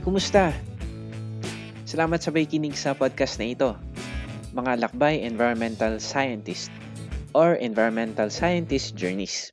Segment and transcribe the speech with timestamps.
[0.00, 0.56] Kumusta?
[1.84, 3.76] Salamat sa kinig sa podcast na ito.
[4.56, 6.72] Mga Lakbay Environmental Scientist
[7.36, 9.52] or Environmental Scientist Journeys.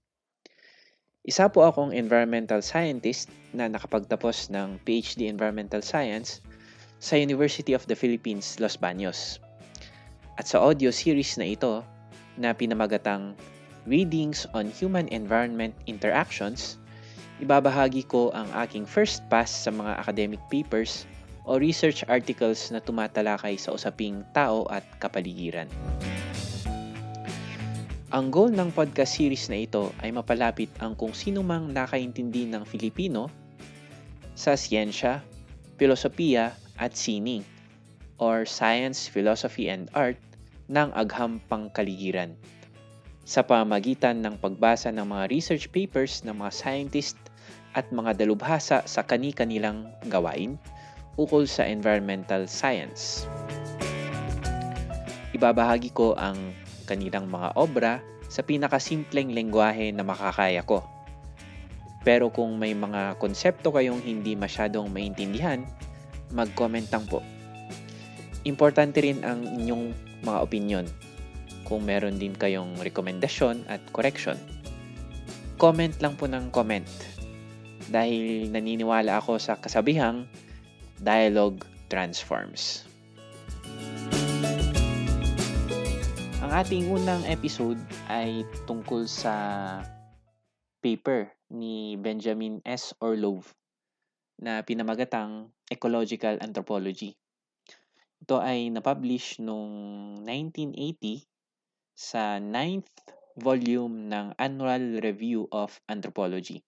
[1.27, 6.39] Isa po akong environmental scientist na nakapagtapos ng PhD Environmental Science
[7.03, 9.43] sa University of the Philippines, Los Baños.
[10.39, 11.83] At sa audio series na ito
[12.39, 13.35] na pinamagatang
[13.83, 16.79] Readings on Human Environment Interactions,
[17.37, 21.05] ibabahagi ko ang aking first pass sa mga academic papers
[21.47, 25.69] o research articles na tumatalakay sa usaping tao at kapaligiran.
[28.07, 32.63] Ang goal ng podcast series na ito ay mapalapit ang kung sino mang nakaintindi ng
[32.63, 33.27] Filipino
[34.31, 35.19] sa siyensya,
[35.75, 37.43] filosofiya at sining
[38.17, 40.17] or science, philosophy, and art
[40.71, 42.33] ng agham pangkaligiran
[43.27, 47.19] sa pamagitan ng pagbasa ng mga research papers ng mga scientist
[47.77, 50.57] at mga dalubhasa sa kani-kanilang gawain
[51.13, 53.29] ukol sa environmental science.
[55.37, 56.57] Ibabahagi ko ang
[56.89, 60.81] kanilang mga obra sa pinakasimpleng lengguwahe na makakaya ko.
[62.01, 65.61] Pero kung may mga konsepto kayong hindi masyadong maintindihan,
[66.31, 67.21] mag-comment lang po.
[68.47, 69.91] Importante rin ang inyong
[70.23, 70.85] mga opinion.
[71.67, 74.39] Kung meron din kayong rekomendasyon at correction,
[75.59, 76.87] comment lang po ng comment.
[77.87, 80.27] Dahil naniniwala ako sa kasabihang
[80.99, 82.83] dialogue transforms.
[86.43, 89.35] Ang ating unang episode ay tungkol sa
[90.79, 92.95] paper ni Benjamin S.
[93.03, 93.51] Orlov
[94.39, 97.17] na pinamagatang Ecological Anthropology.
[98.23, 99.75] Ito ay napublish noong
[100.23, 101.27] 1980
[101.97, 102.93] sa 9th
[103.37, 106.63] volume ng Annual Review of Anthropology.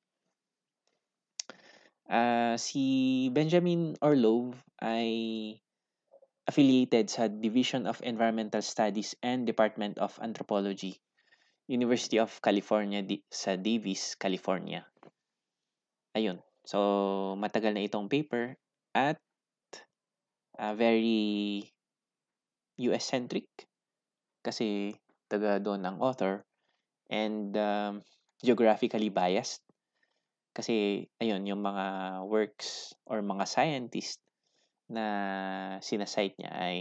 [2.09, 5.53] Uh, si Benjamin Orlov ay
[6.49, 10.97] affiliated sa Division of Environmental Studies and Department of Anthropology,
[11.69, 14.81] University of California sa Davis, California.
[16.17, 16.41] Ayun.
[16.65, 18.57] So, matagal na itong paper
[18.97, 19.21] at
[20.57, 21.69] uh, very
[22.81, 23.45] US-centric
[24.41, 24.97] kasi
[25.29, 26.41] taga doon ang author
[27.13, 28.01] and um,
[28.41, 29.61] geographically biased
[30.59, 34.19] kasi ayun yung mga works or mga scientists
[34.91, 35.07] na
[35.79, 36.75] sinasite niya ay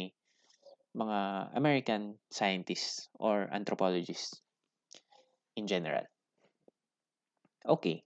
[0.98, 4.42] mga American scientists or anthropologists
[5.54, 6.02] in general.
[7.62, 8.02] Okay.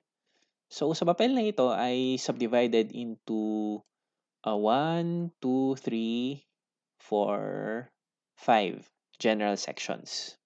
[0.68, 3.80] So, sa papel na ito ay subdivided into
[4.44, 6.44] uh, 1, 2, 3,
[7.00, 10.36] 4, 5 general sections.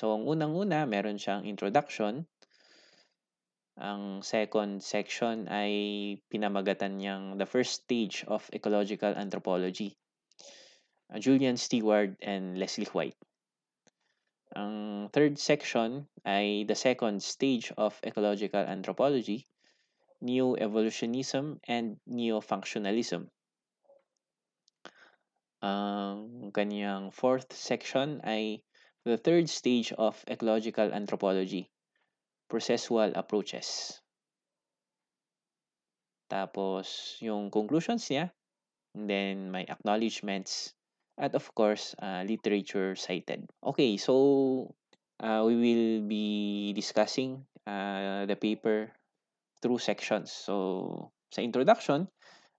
[0.00, 2.24] So, ang unang-una, meron siyang introduction,
[3.78, 5.72] ang second section ay
[6.28, 9.96] pinamagatan niyang The First Stage of Ecological Anthropology.
[11.10, 13.18] Uh, Julian Stewart and Leslie White.
[14.54, 19.46] Ang third section ay The Second Stage of Ecological Anthropology,
[20.20, 23.30] Neo-Evolutionism and Neo-Functionalism.
[25.62, 28.60] Ang kanyang fourth section ay
[29.08, 31.70] The Third Stage of Ecological Anthropology,
[32.50, 34.02] processual approaches.
[36.26, 38.34] Tapos, yung conclusions niya,
[38.94, 40.74] and then may acknowledgements,
[41.18, 43.46] at of course, uh, literature cited.
[43.62, 44.74] Okay, so
[45.22, 46.26] uh, we will be
[46.74, 48.90] discussing uh, the paper
[49.62, 50.30] through sections.
[50.30, 52.08] So, sa introduction,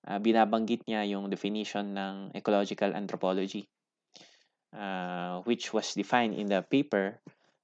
[0.08, 3.68] uh, binabanggit niya yung definition ng ecological anthropology,
[4.76, 7.20] uh, which was defined in the paper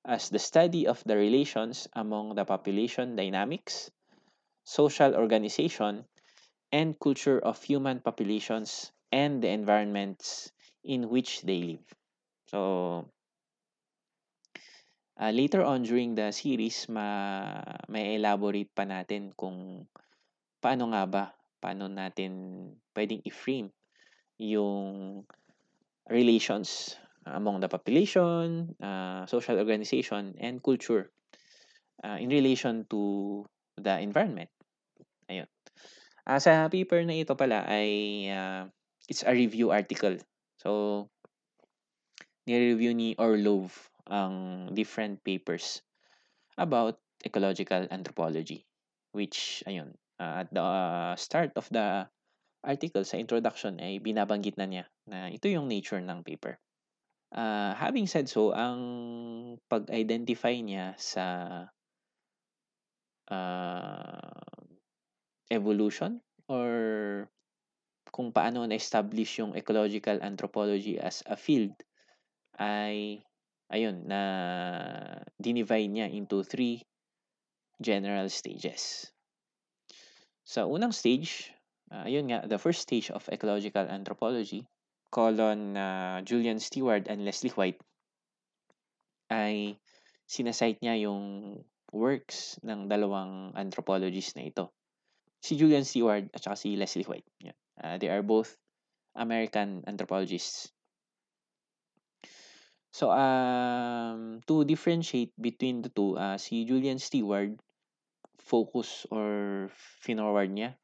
[0.07, 3.91] as the study of the relations among the population dynamics,
[4.63, 6.07] social organization,
[6.71, 10.51] and culture of human populations and the environments
[10.83, 11.85] in which they live.
[12.47, 13.11] So,
[15.19, 17.59] uh, later on during the series, ma
[17.91, 19.83] may elaborate pa natin kung
[20.63, 21.23] paano nga ba,
[21.59, 22.31] paano natin
[22.95, 23.75] pwedeng i-frame
[24.39, 25.27] yung
[26.07, 26.95] relations
[27.33, 31.11] among the population, uh, social organization, and culture
[32.03, 33.43] uh, in relation to
[33.75, 34.49] the environment.
[35.27, 35.49] Ayun.
[36.27, 37.89] Uh, sa paper na ito pala ay
[38.31, 38.67] uh,
[39.07, 40.19] it's a review article.
[40.59, 41.07] So,
[42.47, 43.71] ni-review ni Orlov
[44.07, 45.83] ang different papers
[46.55, 48.63] about ecological anthropology
[49.11, 52.07] which ayun uh, at the uh, start of the
[52.63, 56.59] article sa introduction ay binabanggit na niya na ito yung nature ng paper.
[57.27, 58.79] Uh, having said so, ang
[59.67, 61.25] pag-identify niya sa
[63.27, 64.47] uh,
[65.51, 66.71] evolution or
[68.11, 71.75] kung paano na-establish yung ecological anthropology as a field
[72.57, 73.21] ay
[73.67, 74.21] ayun na
[75.35, 76.81] dinivide niya into three
[77.77, 79.11] general stages.
[80.47, 81.51] Sa unang stage,
[81.91, 84.63] uh, ayun nga, the first stage of ecological anthropology,
[85.09, 87.79] colon uh, Julian Stewart and Leslie White,
[89.31, 89.75] ay
[90.27, 91.57] sinasite niya yung
[91.91, 94.71] works ng dalawang anthropologists na ito.
[95.39, 97.27] Si Julian Stewart at saka si Leslie White.
[97.39, 97.55] Yeah.
[97.79, 98.57] Uh, they are both
[99.15, 100.73] American anthropologists.
[102.91, 107.53] So, um, to differentiate between the two, uh, si Julian Stewart,
[108.41, 109.67] focus or
[110.01, 110.79] finorward niya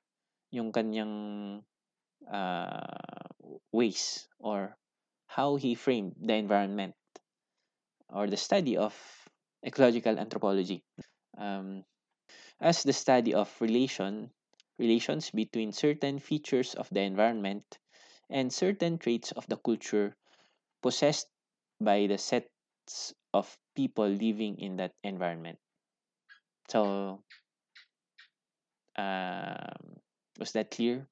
[0.53, 1.15] yung kanyang
[2.31, 3.27] uh,
[3.71, 4.77] ways or
[5.27, 6.95] how he framed the environment
[8.07, 8.95] or the study of
[9.65, 10.85] ecological anthropology
[11.37, 11.83] um,
[12.61, 14.31] as the study of relation
[14.79, 17.79] relations between certain features of the environment
[18.29, 20.15] and certain traits of the culture
[20.83, 21.29] possessed
[21.81, 25.59] by the sets of people living in that environment.
[26.69, 27.23] So,
[28.97, 29.99] um,
[30.39, 31.07] was that clear?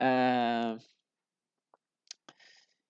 [0.00, 0.80] Uh,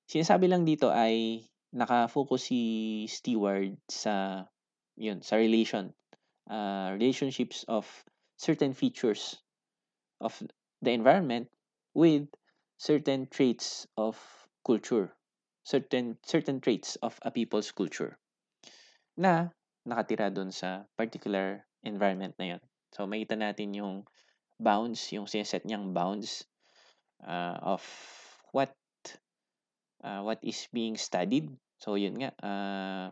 [0.06, 1.42] sinasabi lang dito ay
[1.74, 2.62] naka-focus si
[3.10, 4.46] Stewart sa
[4.94, 5.90] yun, sa relation
[6.50, 7.86] uh, relationships of
[8.38, 9.38] certain features
[10.22, 10.34] of
[10.82, 11.46] the environment
[11.94, 12.26] with
[12.78, 14.18] certain traits of
[14.66, 15.14] culture
[15.62, 18.18] certain certain traits of a people's culture
[19.14, 19.52] na
[19.86, 22.62] nakatira doon sa particular environment na yon.
[22.90, 23.96] So makita natin yung
[24.60, 26.44] bounds, yung sineset niyang bounds
[27.26, 27.82] uh, of
[28.52, 28.74] what
[30.04, 31.48] uh, what is being studied.
[31.80, 33.06] So yun nga, uh,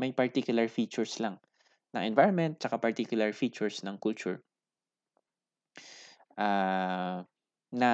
[0.00, 1.36] may particular features lang
[1.92, 4.40] ng environment tsaka particular features ng culture
[6.38, 7.20] uh,
[7.74, 7.90] na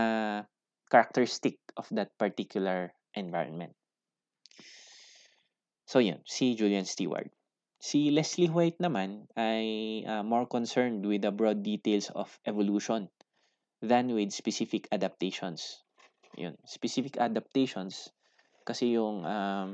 [0.87, 3.75] characteristic of that particular environment.
[5.87, 7.31] So yun, si Julian Stewart.
[7.77, 13.07] Si Leslie White naman ay uh, more concerned with the broad details of evolution
[13.83, 15.85] than with specific adaptations.
[16.37, 18.13] Yun, specific adaptations
[18.67, 19.73] kasi yung um,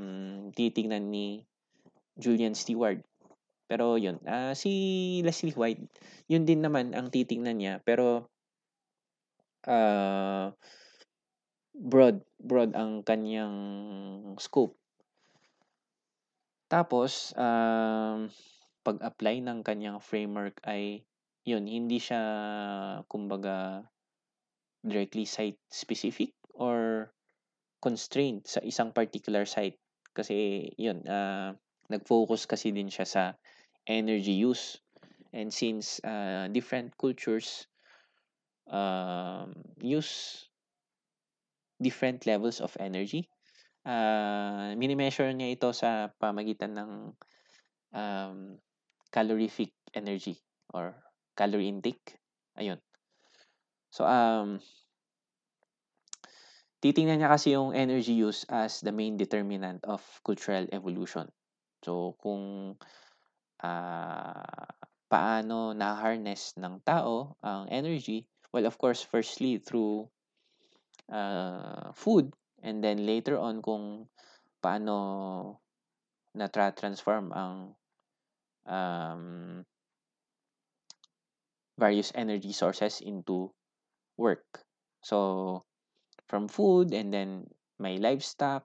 [0.53, 1.43] titingnan ni
[2.21, 3.01] Julian Stewart
[3.73, 5.81] pero yun, uh, si Leslie White,
[6.29, 7.75] yun din naman ang titingnan niya.
[7.81, 8.29] Pero
[9.65, 10.53] uh,
[11.73, 13.57] broad, broad ang kanyang
[14.37, 14.77] scope.
[16.69, 18.29] Tapos, um,
[18.85, 21.09] pag-apply ng kanyang framework ay
[21.49, 22.21] yun, hindi siya
[23.09, 23.89] kumbaga
[24.83, 27.11] directly site specific or
[27.83, 29.79] constrained sa isang particular site
[30.13, 31.57] kasi yun uh,
[31.89, 33.23] nag-focus kasi din siya sa
[33.89, 34.79] energy use.
[35.33, 37.67] And since uh, different cultures
[38.69, 40.45] um, use
[41.81, 43.27] different levels of energy,
[43.89, 46.91] uh, minimeasure niya ito sa pamagitan ng
[47.97, 48.39] um,
[49.09, 50.37] calorific energy
[50.73, 50.95] or
[51.35, 52.21] calorie intake.
[52.61, 52.79] Ayun.
[53.93, 54.65] So, um,
[56.81, 61.29] titingnan niya kasi yung energy use as the main determinant of cultural evolution.
[61.85, 62.75] So, kung
[63.61, 64.67] uh,
[65.13, 68.25] paano na-harness ng tao ang energy?
[68.49, 70.09] Well, of course, firstly through
[71.13, 72.33] uh, food
[72.65, 74.09] and then later on kung
[74.65, 75.61] paano
[76.33, 77.77] na-transform ang
[78.65, 79.25] um,
[81.77, 83.53] various energy sources into
[84.23, 84.63] work.
[85.03, 85.67] So,
[86.31, 87.51] from food and then
[87.83, 88.63] may livestock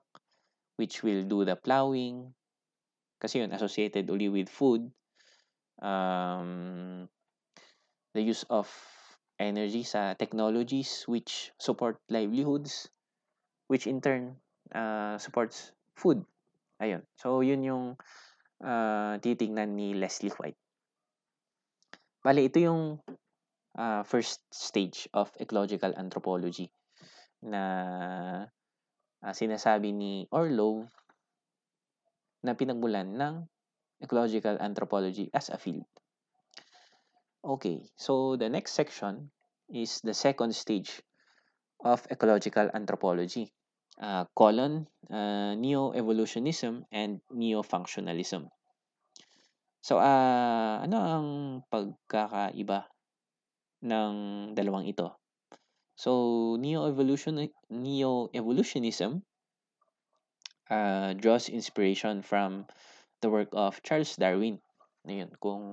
[0.78, 2.30] which will do the plowing,
[3.18, 4.86] kasi yun, associated uli with food.
[5.82, 7.10] Um,
[8.14, 8.70] the use of
[9.42, 12.86] energy sa technologies which support livelihoods,
[13.66, 14.38] which in turn
[14.70, 16.22] uh, supports food.
[16.78, 17.02] Ayun.
[17.18, 17.84] So, yun yung
[18.62, 20.58] uh, titingnan ni Leslie White.
[22.22, 23.02] Bale, ito yung
[23.78, 26.66] uh, first stage of ecological anthropology
[27.38, 27.62] na
[29.22, 30.90] uh, sinasabi ni Orlov
[32.42, 33.34] na pinagmulan ng
[34.02, 35.86] ecological anthropology as a field.
[37.42, 39.30] Okay, so the next section
[39.70, 41.02] is the second stage
[41.86, 43.54] of ecological anthropology,
[44.02, 48.50] uh, colon, uh, neo-evolutionism and neo-functionalism.
[49.78, 51.26] So, uh, ano ang
[51.70, 52.90] pagkakaiba
[53.82, 54.14] ng
[54.54, 55.14] dalawang ito?
[55.98, 59.22] So, neo-evolution neo-evolutionism
[60.70, 62.70] uh, draws inspiration from
[63.18, 64.62] the work of Charles Darwin.
[65.08, 65.64] Ayun, kung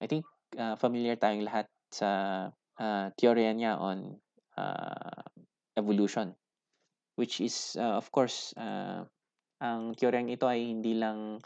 [0.00, 0.24] I think
[0.56, 2.10] uh, familiar tayong lahat sa
[2.80, 4.16] uh, teorya niya on
[4.56, 5.22] uh,
[5.76, 6.32] evolution
[7.18, 9.02] which is uh, of course uh,
[9.58, 11.42] ang teoryang ito ay hindi lang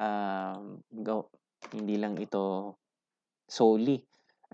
[0.00, 0.56] uh,
[1.04, 1.28] go,
[1.76, 2.76] hindi lang ito
[3.44, 4.00] solely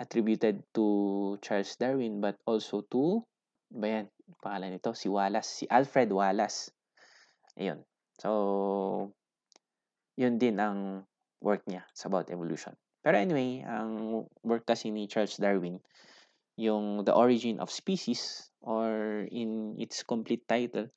[0.00, 3.20] attributed to Charles Darwin but also to
[3.68, 4.06] ba yan,
[4.40, 6.72] pangalan nito si Wallace si Alfred Wallace.
[7.60, 7.84] Ayun.
[8.16, 8.30] So
[10.16, 11.04] yun din ang
[11.44, 12.72] work niya sa about evolution.
[13.04, 15.78] Pero anyway ang work kasi ni Charles Darwin
[16.56, 20.88] yung The Origin of Species or in its complete title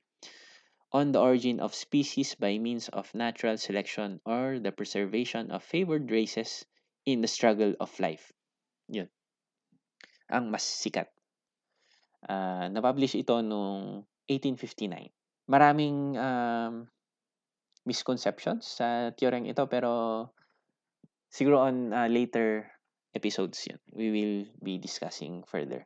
[0.93, 6.11] on the origin of species by means of natural selection or the preservation of favored
[6.11, 6.65] races
[7.05, 8.31] in the struggle of life.
[8.93, 9.09] Yun.
[10.29, 11.09] Ang mas sikat.
[12.23, 15.11] Uh, napublish ito noong 1859.
[15.49, 16.87] Maraming um,
[17.83, 20.31] misconceptions sa theorem ito pero
[21.27, 22.71] siguro on uh, later
[23.11, 25.83] episodes yun, we will be discussing further.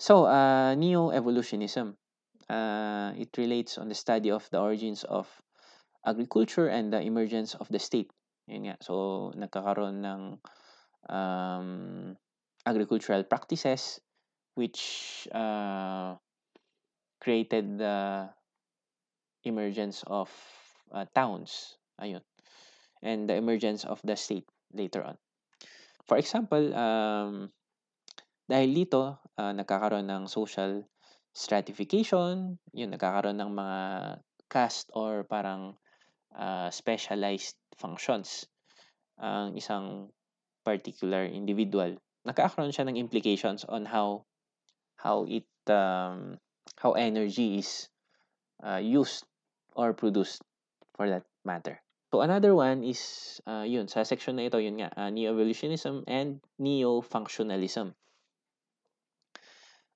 [0.00, 1.96] So, uh, neo-evolutionism
[2.48, 5.28] uh, it relates on the study of the origins of
[6.06, 8.10] agriculture and the emergence of the state.
[8.48, 8.76] Yun nga.
[8.80, 10.20] So, nagkakaroon ng
[11.08, 12.16] um,
[12.66, 14.00] agricultural practices
[14.54, 16.16] which uh,
[17.20, 18.28] created the
[19.44, 20.28] emergence of
[20.92, 21.76] uh, towns.
[22.00, 22.20] Ayun.
[23.02, 25.16] And the emergence of the state later on.
[26.04, 27.48] For example, um,
[28.50, 30.82] dahil dito, uh, nagkakaroon ng social
[31.30, 33.80] stratification, yun, nagkakaroon ng mga
[34.50, 35.78] caste or parang
[36.34, 38.50] uh, specialized functions
[39.20, 40.10] ang isang
[40.64, 41.96] particular individual.
[42.26, 44.28] Nagkakaroon siya ng implications on how
[45.00, 46.36] how it um,
[46.76, 47.88] how energy is
[48.60, 49.24] uh, used
[49.72, 50.44] or produced
[50.96, 51.80] for that matter.
[52.10, 53.00] So another one is
[53.46, 57.94] uh, yun sa section na ito yun nga uh, neo-evolutionism and neo-functionalism.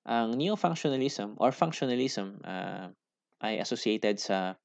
[0.07, 2.89] Ang neo-functionalism or functionalism uh,
[3.43, 4.55] ay associated sa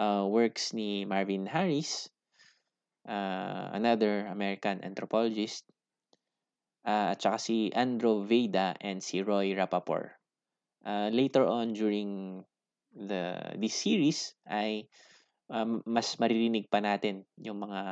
[0.00, 2.08] uh, works ni Marvin Harris,
[3.08, 5.64] uh, another American anthropologist,
[6.86, 10.14] uh, at saka si Andrew Veda and si Roy Rappaport.
[10.86, 12.42] Uh, later on during
[12.94, 14.86] the this series ay
[15.50, 17.82] um, mas maririnig pa natin yung mga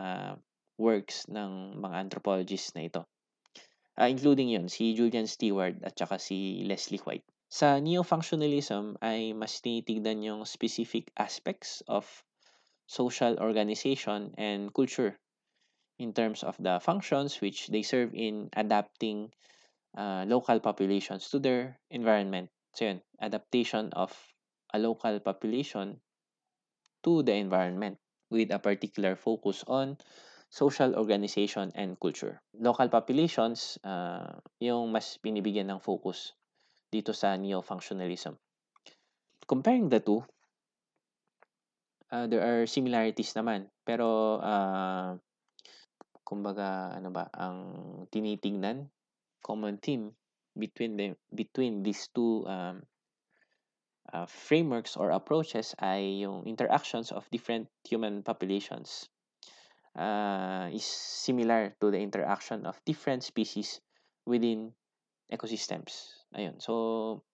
[0.78, 3.02] works ng mga anthropologists na ito.
[3.94, 7.26] Uh, including yon si Julian Stewart at saka si Leslie White.
[7.46, 12.02] Sa neo-functionalism ay mas tinitignan yung specific aspects of
[12.86, 15.16] social organization and culture
[15.98, 19.30] in terms of the functions which they serve in adapting
[19.96, 22.50] uh, local populations to their environment.
[22.74, 24.10] So yun, adaptation of
[24.72, 26.00] a local population
[27.04, 27.98] to the environment
[28.30, 29.96] with a particular focus on
[30.50, 32.42] social organization and culture.
[32.58, 36.34] Local populations, uh, yung mas binibigyan ng focus
[36.90, 38.38] dito sa neo-functionalism.
[39.46, 40.22] Comparing the two,
[42.14, 43.66] uh, there are similarities naman.
[43.82, 45.18] Pero, uh,
[46.22, 47.58] kumbaga, ano ba, ang
[48.14, 48.86] tinitingnan,
[49.42, 50.14] common theme
[50.54, 52.86] between the between these two um,
[54.14, 59.10] uh, frameworks or approaches ay yung interactions of different human populations
[59.98, 63.82] uh, is similar to the interaction of different species
[64.24, 64.70] within
[65.34, 66.22] ecosystems.
[66.32, 66.62] Ayun.
[66.62, 67.26] So,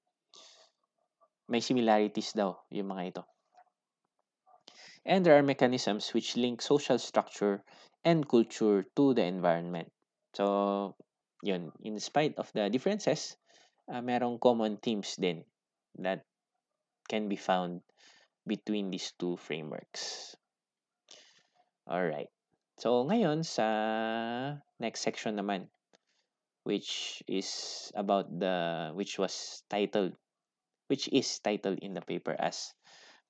[1.46, 3.22] may similarities daw yung mga ito.
[5.04, 7.64] And there are mechanisms which link social structure
[8.04, 9.92] and culture to the environment.
[10.34, 10.96] So,
[11.42, 11.72] yun.
[11.82, 13.36] In spite of the differences,
[13.88, 15.44] uh, merong common themes din
[15.98, 16.24] that
[17.08, 17.82] can be found
[18.46, 20.36] between these two frameworks.
[21.88, 22.28] All right.
[22.78, 23.66] So, ngayon sa
[24.78, 25.68] next section naman,
[26.64, 30.16] which is about the, which was titled,
[30.88, 32.72] which is titled in the paper as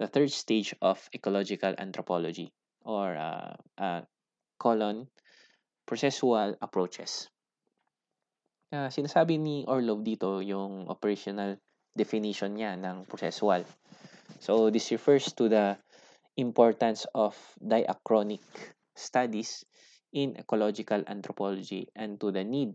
[0.00, 2.48] the third stage of ecological anthropology
[2.88, 4.00] or uh, uh,
[4.56, 5.06] colon
[5.84, 7.28] processual approaches.
[8.72, 11.60] Uh, sinasabi ni Orlov dito yung operational
[11.92, 13.60] definition niya ng processual.
[14.40, 15.76] So this refers to the
[16.40, 18.40] importance of diachronic
[18.96, 19.68] studies
[20.16, 22.72] in ecological anthropology and to the need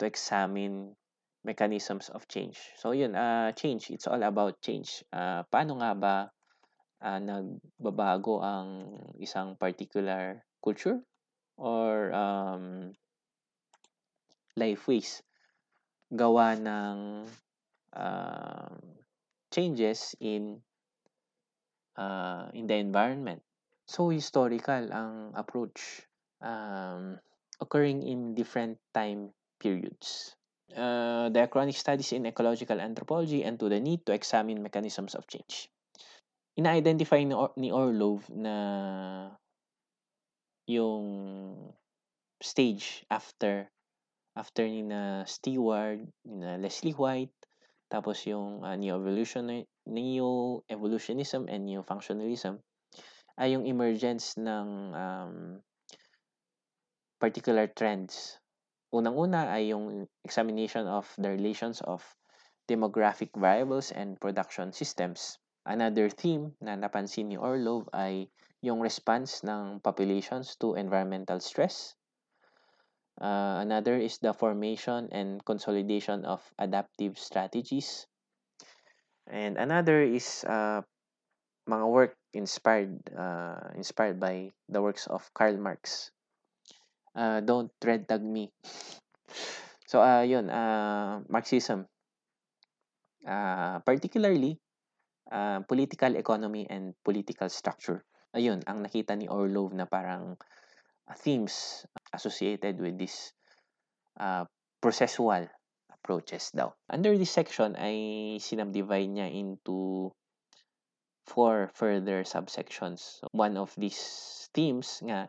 [0.00, 0.98] to examine
[1.44, 2.58] mechanisms of change.
[2.76, 5.04] So yun, uh, change, it's all about change.
[5.12, 6.14] Uh, paano nga ba
[7.02, 8.68] uh, nagbabago ang
[9.18, 11.00] isang particular culture
[11.56, 12.92] or um,
[14.56, 15.22] life ways
[16.10, 17.28] gawa ng
[17.92, 18.74] uh,
[19.52, 20.62] changes in
[21.96, 23.42] uh, in the environment
[23.88, 26.04] So, historical ang approach
[26.44, 27.16] um,
[27.56, 30.36] occurring in different time periods.
[30.76, 35.70] Uh, diachronic studies in ecological anthropology and to the need to examine mechanisms of change.
[36.58, 39.30] Ina-identify ni, Or- ni Orlov na
[40.66, 41.06] yung
[42.42, 43.70] stage after
[44.38, 47.34] after ni na Stewart, ni na Leslie White,
[47.90, 52.62] tapos yung uh, neo-evolution neo-evolutionism and neo-functionalism
[53.38, 55.34] ay yung emergence ng um,
[57.18, 58.38] particular trends.
[58.88, 62.00] Unang-una ay yung examination of the relations of
[62.68, 65.36] demographic variables and production systems.
[65.68, 68.32] Another theme na napansin ni Orlov ay
[68.64, 71.94] yung response ng populations to environmental stress.
[73.20, 78.06] Uh, another is the formation and consolidation of adaptive strategies.
[79.26, 80.82] And another is uh,
[81.68, 86.10] mga work inspired uh, inspired by the works of Karl Marx.
[87.18, 88.54] Uh, don't red tag me.
[89.90, 91.90] So uh, yun, uh, Marxism.
[93.26, 94.62] Uh, particularly
[95.34, 98.06] uh, political economy and political structure.
[98.30, 100.38] Ayun, ang nakita ni Orlov na parang
[101.18, 101.82] themes
[102.14, 103.34] associated with this
[104.20, 104.46] uh,
[104.78, 105.50] processual
[105.90, 106.70] approaches daw.
[106.86, 110.08] Under this section ay sinubdivide niya into
[111.26, 113.20] four further subsections.
[113.34, 114.00] One of these
[114.54, 115.28] themes nga,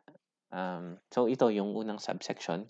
[0.54, 2.70] um, so ito yung unang subsection,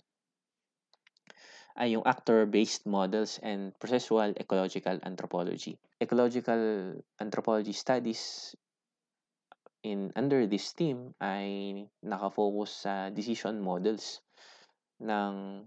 [1.78, 5.78] ay yung actor-based models and processual ecological anthropology.
[6.02, 8.52] Ecological anthropology studies
[9.80, 11.72] in under this theme ay
[12.04, 14.20] nakafocus sa decision models
[15.00, 15.64] ng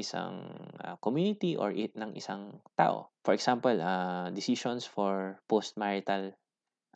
[0.00, 0.48] isang
[0.80, 3.12] uh, community or it ng isang tao.
[3.20, 6.32] For example, uh, decisions for post-marital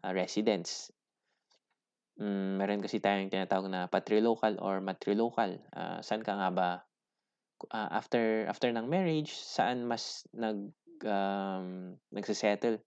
[0.01, 0.89] uh, residents.
[2.15, 5.59] Mm, meron kasi tayong tinatawag na patrilocal or matrilocal.
[5.75, 6.69] Uh, saan ka nga ba
[7.75, 10.71] uh, after after ng marriage, saan mas nag
[11.03, 12.79] um, nagse-settle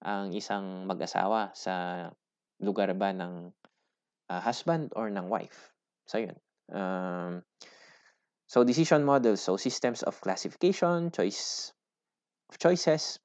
[0.00, 2.08] ang isang mag-asawa sa
[2.58, 3.52] lugar ba ng
[4.32, 5.70] uh, husband or ng wife.
[6.08, 6.36] So yun.
[6.72, 7.44] Um,
[8.48, 11.70] so decision models, so systems of classification, choice
[12.50, 13.20] of choices.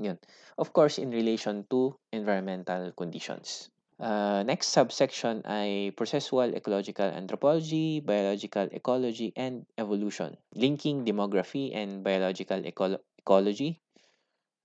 [0.00, 0.16] Yun.
[0.56, 3.71] Of course, in relation to environmental conditions.
[4.02, 10.34] Uh, next subsection ay processual ecological anthropology, biological ecology, and evolution.
[10.58, 13.78] Linking demography and biological eco- ecology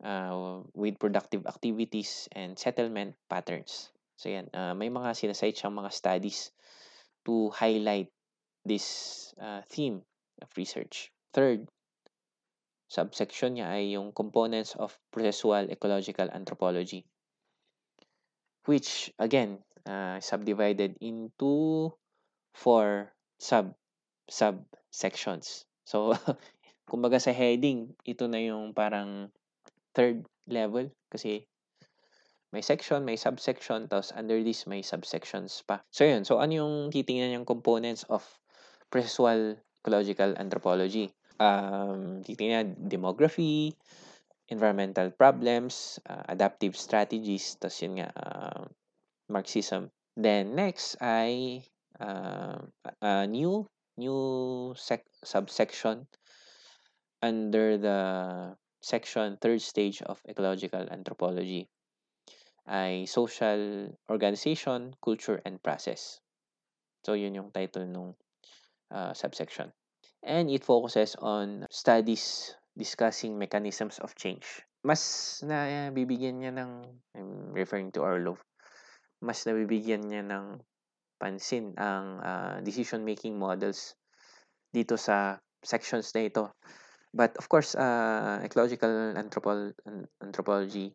[0.02, 3.94] uh, with productive activities and settlement patterns.
[4.18, 6.50] So yan, uh, may mga sinasite siyang mga studies
[7.30, 8.10] to highlight
[8.66, 10.02] this uh, theme
[10.42, 11.14] of research.
[11.38, 11.70] Third,
[12.90, 17.06] subsection niya ay yung components of processual ecological anthropology
[18.68, 21.92] which again uh, subdivided into
[22.54, 23.74] four sub
[24.28, 25.64] subsections.
[25.88, 26.14] So
[26.92, 29.32] kumbaga sa heading, ito na yung parang
[29.96, 31.48] third level kasi
[32.52, 35.84] may section, may subsection, tapos under this may subsections pa.
[35.92, 38.24] So yun, so ano yung titingnan yung components of
[38.88, 41.12] processual ecological anthropology?
[41.38, 43.76] Um, titingnan demography,
[44.50, 48.64] environmental problems, uh, adaptive strategies, tapos yun nga, uh,
[49.28, 49.92] Marxism.
[50.16, 51.62] Then next ay
[52.00, 52.58] uh,
[53.04, 56.08] a new new sec- subsection
[57.22, 58.00] under the
[58.80, 61.68] section third stage of ecological anthropology
[62.68, 66.20] ay social organization, culture, and process.
[67.08, 68.20] So, yun yung title nung
[68.92, 69.72] uh, subsection.
[70.20, 74.46] And it focuses on studies discussing mechanisms of change.
[74.86, 75.02] Mas
[75.42, 76.72] na bibigyan niya ng,
[77.18, 78.38] I'm referring to Orlov,
[79.26, 80.62] mas nabibigyan niya ng
[81.18, 83.98] pansin ang uh, decision-making models
[84.70, 86.54] dito sa sections na ito.
[87.10, 89.74] But of course, uh, ecological anthropo-
[90.22, 90.94] anthropology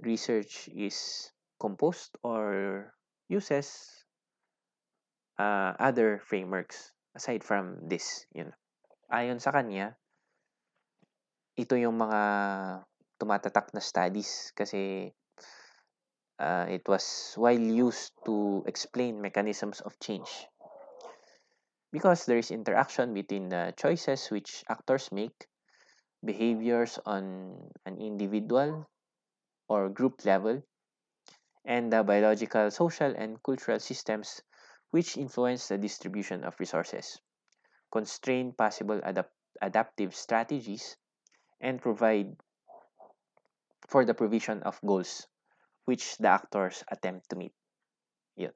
[0.00, 1.28] research is
[1.60, 2.88] composed or
[3.28, 3.76] uses
[5.36, 8.24] uh, other frameworks aside from this.
[8.32, 8.56] Yun.
[9.12, 10.00] Ayon sa kanya,
[11.60, 12.20] ito yung mga
[13.20, 15.12] tumatatak na studies kasi
[16.40, 20.48] uh, it was widely used to explain mechanisms of change.
[21.92, 25.48] Because there is interaction between the choices which actors make,
[26.24, 28.88] behaviors on an individual
[29.68, 30.62] or group level,
[31.64, 34.40] and the biological, social, and cultural systems
[34.90, 37.20] which influence the distribution of resources,
[37.92, 40.96] constrain possible adapt- adaptive strategies,
[41.60, 42.34] and provide
[43.88, 45.26] for the provision of goals
[45.84, 47.52] which the actors attempt to meet.
[48.36, 48.54] Yun.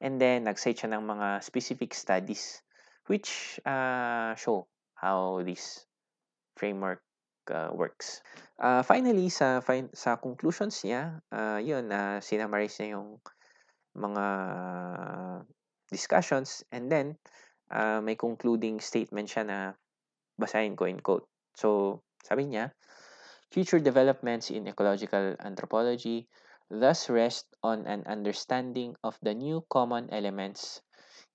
[0.00, 2.62] And then, nag-cite siya ng mga specific studies
[3.06, 4.66] which uh, show
[4.96, 5.84] how this
[6.56, 7.04] framework
[7.52, 8.24] uh, works.
[8.56, 13.20] Uh, finally, sa fin- sa conclusions niya, uh, yun, uh, sinamarize niya yung
[13.92, 14.24] mga
[15.92, 17.14] discussions and then
[17.70, 19.58] uh, may concluding statement siya na
[20.40, 21.28] basahin ko in quote.
[21.54, 22.72] So, sabi niya,
[23.52, 26.26] future developments in ecological anthropology
[26.70, 30.80] thus rest on an understanding of the new common elements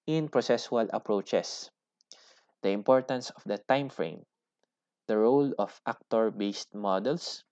[0.08, 1.70] in processual approaches,
[2.64, 4.26] the importance of the time frame,
[5.06, 7.44] the role of actor-based models,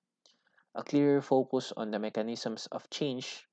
[0.73, 3.47] a clearer focus on the mechanisms of change,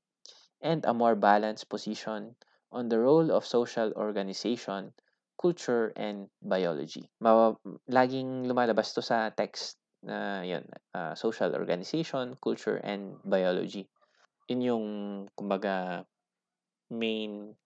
[0.63, 2.35] and a more balanced position
[2.73, 4.95] on the role of social organization,
[5.41, 7.11] culture, and biology.
[7.21, 7.57] Ma-
[7.91, 13.89] laging lumalabas to sa text na yun, uh, social organization, culture, and biology.
[14.49, 14.87] Yun yung,
[15.33, 16.05] kumbaga,
[16.93, 17.57] main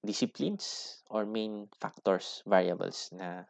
[0.00, 3.44] disciplines or main factors, variables na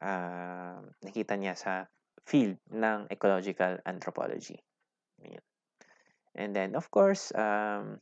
[0.00, 1.84] uh, nakita niya sa
[2.24, 4.56] field ng ecological anthropology.
[6.34, 8.00] And then, of course, um,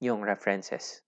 [0.00, 1.04] yung references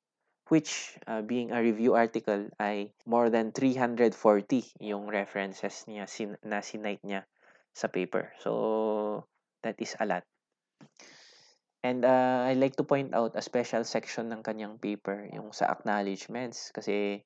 [0.52, 4.12] which uh, being a review article ay more than 340
[4.84, 7.24] yung references niya sin- na sinite niya
[7.72, 8.36] sa paper.
[8.44, 9.24] So,
[9.64, 10.28] that is a lot.
[11.80, 15.72] And uh, I like to point out a special section ng kanyang paper, yung sa
[15.72, 16.68] acknowledgements.
[16.68, 17.24] Kasi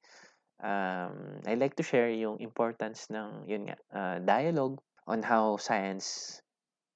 [0.63, 4.79] um, I like to share yung importance ng yun nga, uh, dialogue
[5.11, 6.39] on how science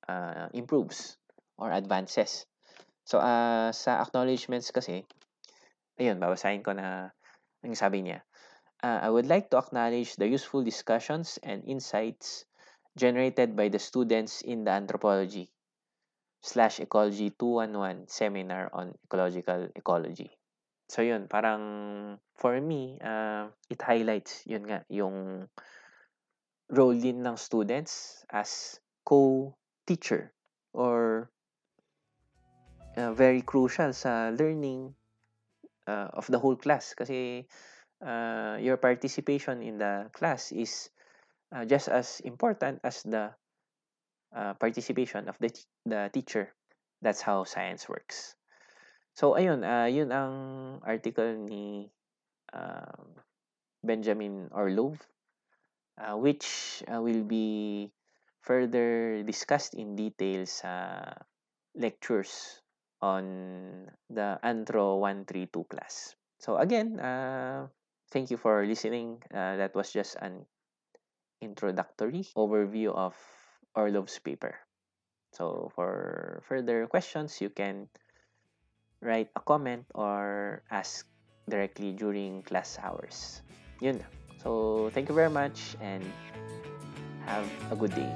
[0.06, 1.18] uh, improves
[1.58, 2.46] or advances.
[3.02, 5.04] So uh, sa acknowledgements kasi,
[6.00, 7.12] ayun, babasahin ko na
[7.60, 8.24] yung sabi niya.
[8.80, 12.48] Uh, I would like to acknowledge the useful discussions and insights
[12.96, 15.52] generated by the students in the anthropology
[16.40, 20.32] slash ecology 211 seminar on ecological ecology.
[20.88, 25.46] So yun, parang for me, uh, it highlights yun nga, yung
[26.72, 30.32] role din ng students as co-teacher
[30.72, 31.28] or
[32.96, 34.96] uh, very crucial sa learning
[35.86, 37.46] uh, of the whole class kasi
[38.04, 40.90] uh, your participation in the class is
[41.52, 43.30] uh, just as important as the
[44.34, 45.50] uh, participation of the,
[45.86, 46.52] the teacher.
[47.02, 48.36] That's how science works.
[49.14, 50.34] So ayun, uh, yun ang
[50.84, 51.88] article ni
[52.52, 52.94] uh,
[53.82, 55.00] Benjamin Orlov
[56.00, 57.90] uh, which uh, will be
[58.40, 61.04] further discussed in detail sa
[61.76, 62.64] lectures
[63.02, 66.14] on the Antro 132 class.
[66.38, 67.68] So again, uh,
[68.10, 69.22] thank you for listening.
[69.32, 70.46] Uh, that was just an
[71.40, 73.16] introductory overview of
[73.74, 74.56] Orlov's paper.
[75.32, 77.88] So for further questions, you can
[79.00, 81.06] write a comment or ask
[81.48, 83.42] directly during class hours.
[83.80, 84.02] Yun.
[84.42, 86.04] So thank you very much and
[87.26, 88.10] have a good day.